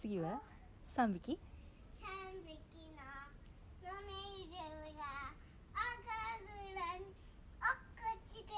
[0.00, 0.40] 次は？
[0.86, 1.38] 三匹？
[2.00, 2.08] 三
[2.46, 2.56] 匹
[2.96, 3.04] の
[3.84, 4.56] 野ネズ
[4.96, 5.04] が
[5.76, 5.84] 赤
[6.40, 6.48] 黒
[7.04, 7.12] に
[7.60, 8.48] 落っこちて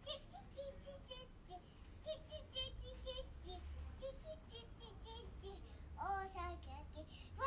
[0.00, 1.60] チチチチチチ
[2.00, 2.16] チチ
[2.48, 3.60] チチチチ
[4.00, 4.08] チ
[4.48, 5.12] チチチ
[5.42, 5.52] チ
[5.98, 7.44] 大騒ぎわ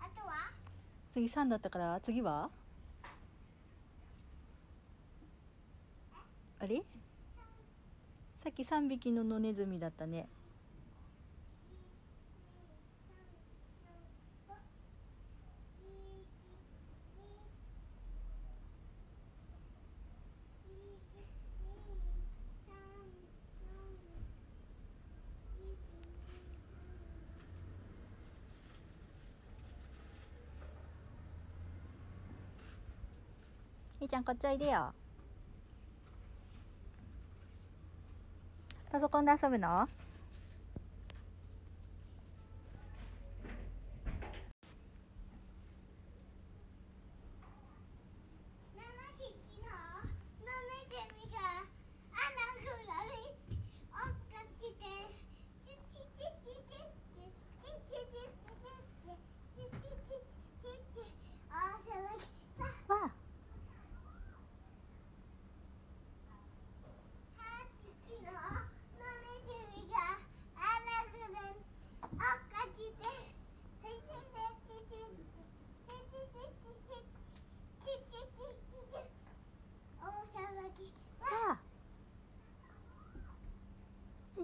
[0.00, 0.50] あとは
[1.12, 2.50] 次三だったから次は？
[6.58, 6.82] あれ？
[8.42, 10.26] さっき三匹の野ネズミだったね。
[34.00, 34.94] いいちゃんこっちおいでよ。
[38.90, 39.88] パソコンで遊ぶの？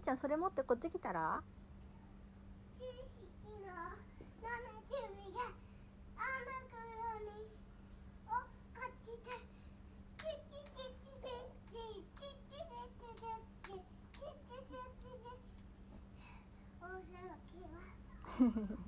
[0.06, 1.42] ちゃんそれ持ってこっち来たら？
[2.78, 3.26] 知識
[3.58, 5.50] のが
[6.14, 6.78] あの頃
[7.26, 7.50] に
[8.24, 9.34] 落っこちて
[10.16, 11.26] チチチチチ
[11.66, 13.82] チチチチチチチチチ
[14.14, 14.70] チチ
[15.02, 15.10] チ
[16.78, 17.74] 大騒ぎは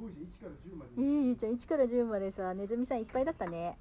[0.00, 0.90] ごいし1から10まで。
[0.96, 1.52] えー、ゆうちゃん。
[1.52, 3.76] 1から10までさネズミさんいっぱいだったね。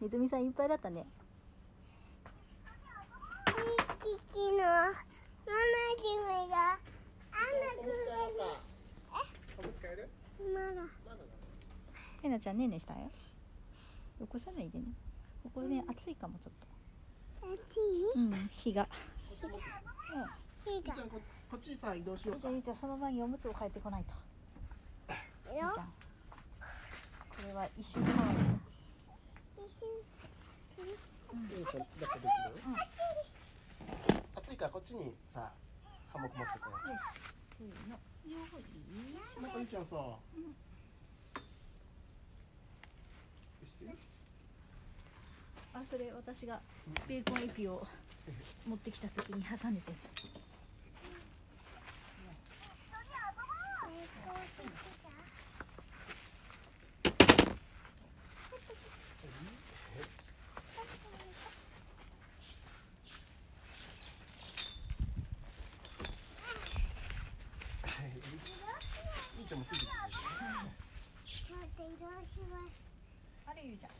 [0.00, 1.06] ネズミさんいっぱいだったね。
[4.04, 4.62] 一匹の
[12.24, 12.28] え？
[12.28, 13.10] なちゃんねんねしたよ。
[14.20, 14.84] 起こさないでね。
[15.42, 16.52] ここね暑いかもちょっ
[17.42, 17.80] 暑と
[18.16, 18.82] うん日が。
[18.82, 18.86] い
[19.36, 19.62] 火が。
[20.72, 21.20] いいちゃんこ
[21.50, 22.40] こっちさ移動しようか。
[22.42, 22.76] じゃあゆうちゃん。
[22.76, 24.12] その前におむつを変えてこないと
[25.62, 25.94] ゆうちゃんこ
[27.46, 28.22] れは一週間前だ。
[28.22, 28.26] よ
[31.58, 32.66] いいちゃんだってできる
[34.34, 35.52] 暑いからこっちにさ
[36.12, 37.02] ハンモック持ってこよし
[37.58, 39.90] せーのよいなんかいいちゃんさ
[43.64, 43.94] して
[45.74, 46.60] あそれ私が
[47.06, 47.86] ベーコンエピを
[48.66, 50.42] 持ってきた時に挟んでたやつ
[69.38, 69.92] いいちゃんもついてきて
[72.02, 72.74] ちょっと移動します
[73.46, 73.62] あれ？
[73.62, 73.78] ゆう。
[73.78, 73.94] ちゃん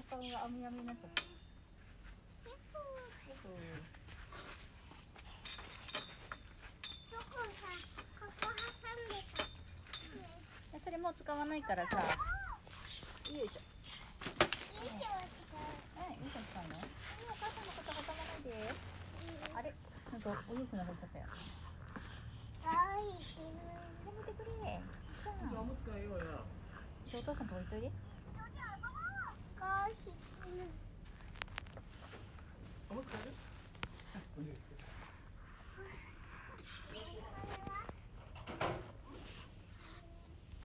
[0.00, 2.80] お顔があみあみになっちゃったどこ
[7.60, 7.68] さ
[8.16, 9.44] ここ挟んでた
[10.72, 10.96] えそれ？
[10.96, 11.14] もう。
[11.20, 13.60] 使わないからさよいしょ
[14.80, 15.20] 以上は
[16.08, 16.32] えゆう。
[16.32, 16.72] ちゃん使う。
[16.72, 18.56] のお母さんのこと挟まないで
[19.52, 19.76] あれ？
[20.08, 21.44] なんかお洋服なくなっちゃったよ違う。
[22.64, 24.80] 可愛いやめてくれ？
[24.80, 26.24] じゃあおむつ替えよう。
[26.24, 26.48] よ
[27.18, 27.90] お父さんとこ行っといで。